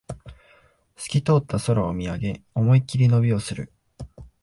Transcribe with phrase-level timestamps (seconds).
[0.97, 3.71] すき通った空を見上げ、思いっきり伸びをする